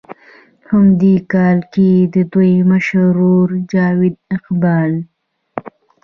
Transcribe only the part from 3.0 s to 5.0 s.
ورور جاويد اقبال